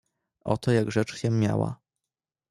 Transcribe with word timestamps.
"Oto 0.45 0.71
jak 0.71 0.91
rzecz 0.91 1.15
się 1.15 1.29
miała." 1.29 1.79